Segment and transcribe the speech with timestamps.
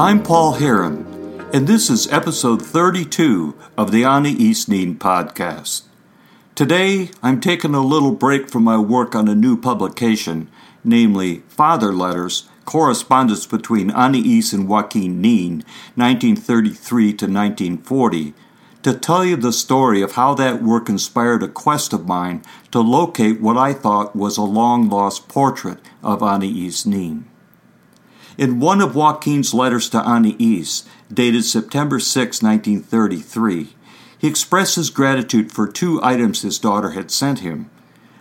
[0.00, 1.04] I'm Paul Herron,
[1.52, 5.82] and this is episode 32 of the Anais Nin podcast.
[6.54, 10.48] Today, I'm taking a little break from my work on a new publication,
[10.82, 15.64] namely Father Letters Correspondence between Anais and Joaquin Nin,
[15.96, 18.32] 1933 to 1940,
[18.82, 22.80] to tell you the story of how that work inspired a quest of mine to
[22.80, 27.26] locate what I thought was a long lost portrait of Anais Nin.
[28.38, 33.74] In one of Joaquin's letters to Anais, dated September 6, 1933,
[34.18, 37.70] he expressed his gratitude for two items his daughter had sent him.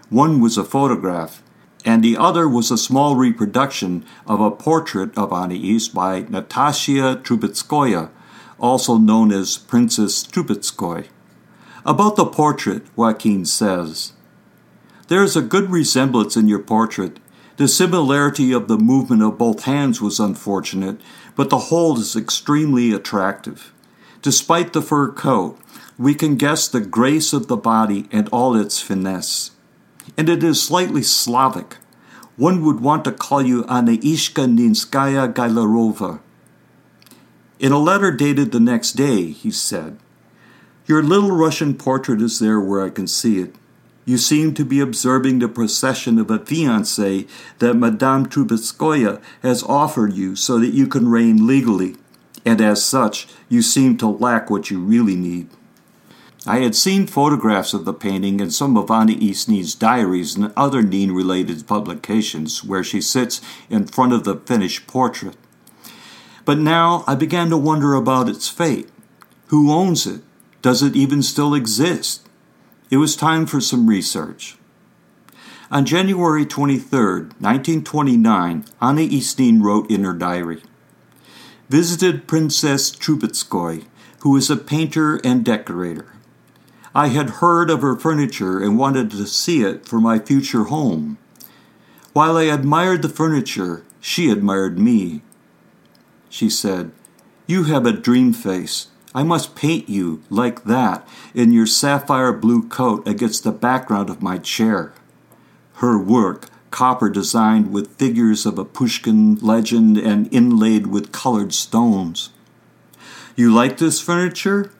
[0.09, 1.43] One was a photograph,
[1.85, 8.09] and the other was a small reproduction of a portrait of Anais by Natasha Trubetskoya,
[8.59, 11.07] also known as Princess Trubetskoy.
[11.85, 14.13] About the portrait, Joaquin says,
[15.07, 17.19] There is a good resemblance in your portrait
[17.59, 20.95] the similarity of the movement of both hands was unfortunate,
[21.35, 23.73] but the whole is extremely attractive.
[24.21, 25.59] Despite the fur coat,
[25.97, 29.51] we can guess the grace of the body and all its finesse.
[30.17, 31.75] And it is slightly Slavic.
[32.37, 36.21] One would want to call you Anaishka Ninskaya Gailarova.
[37.59, 39.99] In a letter dated the next day, he said,
[40.85, 43.53] Your little Russian portrait is there where I can see it.
[44.09, 47.29] You seem to be observing the procession of a fiancé
[47.59, 51.95] that Madame Trubetskoya has offered you so that you can reign legally,
[52.43, 55.49] and as such, you seem to lack what you really need.
[56.47, 60.81] I had seen photographs of the painting in some of Anais Nin's diaries and other
[60.81, 65.37] Nin related publications where she sits in front of the finished portrait.
[66.45, 68.89] But now I began to wonder about its fate.
[69.49, 70.21] Who owns it?
[70.63, 72.25] Does it even still exist?
[72.89, 74.57] It was time for some research.
[75.69, 76.89] On January 23,
[77.37, 80.63] 1929, Anais Nin wrote in her diary
[81.69, 83.85] Visited Princess Trubetskoy,
[84.21, 86.15] who is a painter and decorator.
[86.95, 91.19] I had heard of her furniture and wanted to see it for my future home.
[92.13, 95.21] While I admired the furniture, she admired me.
[96.27, 96.91] She said,
[97.45, 98.87] You have a dream face.
[99.13, 104.21] I must paint you like that in your sapphire blue coat against the background of
[104.21, 104.93] my chair.
[105.75, 112.29] Her work, copper designed with figures of a Pushkin legend and inlaid with colored stones.
[113.35, 114.71] You like this furniture?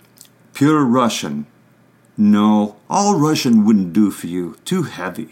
[0.54, 1.48] Pure Russian.
[2.16, 5.30] No, all Russian wouldn't do for you, too heavy.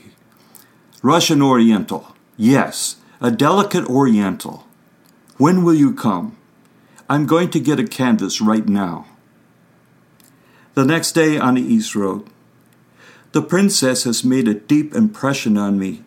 [1.04, 2.16] Russian Oriental.
[2.38, 4.66] Yes, a delicate Oriental.
[5.38, 6.38] When will you come?
[7.10, 9.06] I'm going to get a canvas right now.
[10.74, 12.28] The next day, Anais wrote,
[13.32, 16.04] The princess has made a deep impression on me.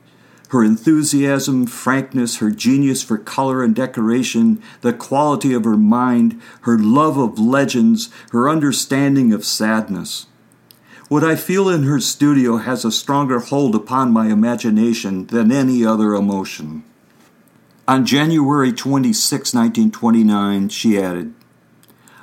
[0.51, 6.79] Her enthusiasm, frankness, her genius for color and decoration, the quality of her mind, her
[6.79, 10.27] love of legends, her understanding of sadness.
[11.09, 15.83] What I feel in her studio has a stronger hold upon my imagination than any
[15.83, 16.85] other emotion.
[17.91, 21.35] On January 26, 1929, she added,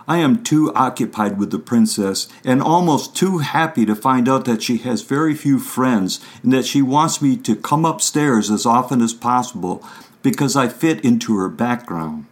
[0.08, 4.64] I am too occupied with the princess and almost too happy to find out that
[4.64, 9.02] she has very few friends and that she wants me to come upstairs as often
[9.02, 9.86] as possible
[10.22, 12.28] because I fit into her background.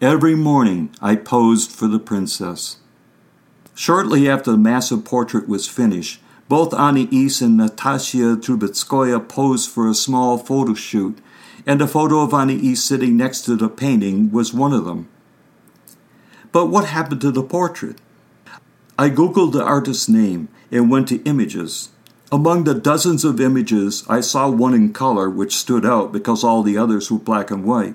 [0.00, 2.78] Every morning I posed for the princess.
[3.76, 9.94] Shortly after the massive portrait was finished, both Anais and Natasha Trubetskoya posed for a
[9.94, 11.20] small photo shoot
[11.66, 15.08] and a photo of Anais sitting next to the painting was one of them.
[16.50, 17.98] But what happened to the portrait?
[18.98, 21.90] I googled the artist's name and went to images.
[22.30, 26.62] Among the dozens of images, I saw one in color which stood out because all
[26.62, 27.94] the others were black and white.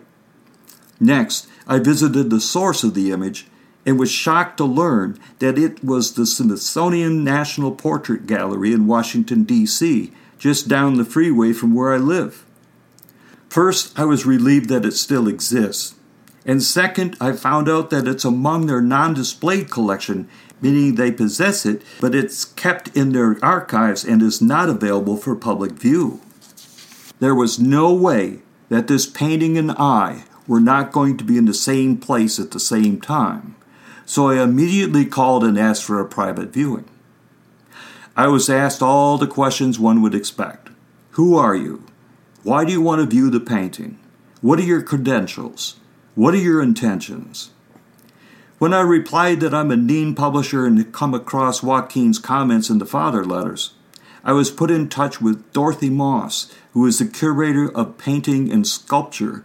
[1.00, 3.48] Next, I visited the source of the image
[3.86, 9.44] and was shocked to learn that it was the Smithsonian National Portrait Gallery in Washington,
[9.44, 12.46] D.C., just down the freeway from where I live.
[13.58, 15.96] First, I was relieved that it still exists.
[16.46, 20.30] And second, I found out that it's among their non displayed collection,
[20.62, 25.36] meaning they possess it, but it's kept in their archives and is not available for
[25.36, 26.22] public view.
[27.18, 31.46] There was no way that this painting and I were not going to be in
[31.46, 33.56] the same place at the same time,
[34.06, 36.86] so I immediately called and asked for a private viewing.
[38.16, 40.70] I was asked all the questions one would expect
[41.14, 41.88] Who are you?
[42.44, 44.00] Why do you want to view the painting?
[44.42, 45.78] What are your credentials?
[46.16, 47.52] What are your intentions?
[48.60, 52.80] When I replied that I'm a Nin publisher and had come across Joaquin's comments in
[52.80, 53.74] the father letters,
[54.24, 58.68] I was put in touch with Dorothy Moss, who is the curator of painting and
[58.68, 59.44] sculpture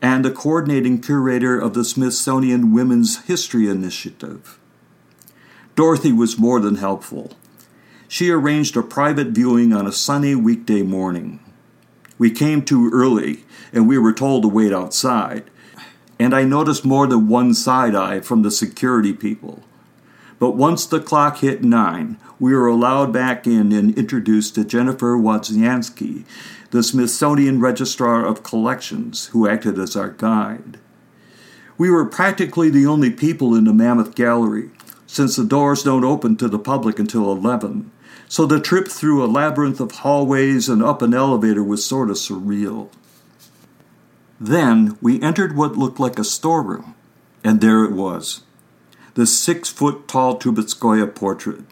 [0.00, 4.58] and the coordinating curator of the Smithsonian Women's History Initiative.
[5.76, 7.32] Dorothy was more than helpful.
[8.08, 11.40] She arranged a private viewing on a sunny weekday morning.
[12.18, 15.50] We came too early, and we were told to wait outside,
[16.18, 19.62] and I noticed more than one side eye from the security people.
[20.38, 25.16] But once the clock hit nine, we were allowed back in and introduced to Jennifer
[25.16, 26.24] Wozniacki,
[26.70, 30.78] the Smithsonian Registrar of Collections, who acted as our guide.
[31.78, 34.70] We were practically the only people in the Mammoth Gallery,
[35.06, 37.90] since the doors don't open to the public until 11,
[38.34, 42.16] so the trip through a labyrinth of hallways and up an elevator was sort of
[42.16, 42.88] surreal.
[44.40, 46.96] Then we entered what looked like a storeroom,
[47.44, 48.42] and there it was
[49.14, 51.62] the six foot tall Trubetskoy portrait,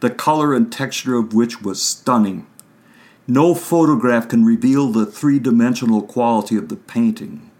[0.00, 2.46] the color and texture of which was stunning.
[3.26, 7.50] No photograph can reveal the three dimensional quality of the painting.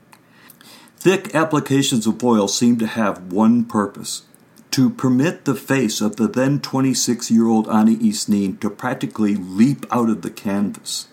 [0.98, 4.24] Thick applications of oil seemed to have one purpose
[4.72, 9.84] to permit the face of the then 26 year old Anais Nin to practically leap
[9.90, 11.08] out of the canvas.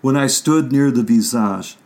[0.00, 1.76] When I stood near the visage,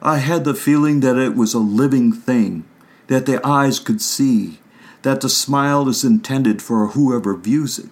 [0.00, 2.64] I had the feeling that it was a living thing,
[3.08, 4.60] that the eyes could see,
[5.02, 7.90] that the smile is intended for whoever views it.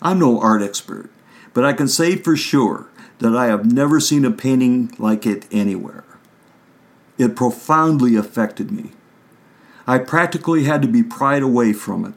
[0.00, 1.10] I'm no art expert,
[1.52, 2.88] but I can say for sure
[3.18, 6.04] that I have never seen a painting like it anywhere.
[7.18, 8.92] It profoundly affected me.
[9.86, 12.14] I practically had to be pried away from it.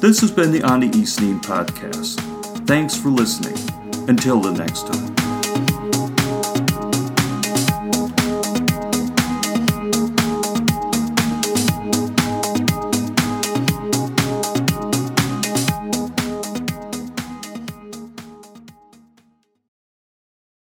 [0.00, 2.33] This has been the Anais Nin podcast.
[2.66, 3.58] Thanks for listening.
[4.08, 5.23] Until the next time.